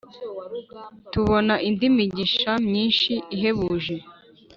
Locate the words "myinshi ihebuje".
2.67-3.95